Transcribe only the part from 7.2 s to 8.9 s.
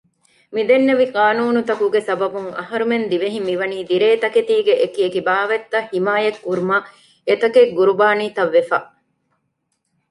އެތަކެއް ޤުރުބާނީތައް ވެފަ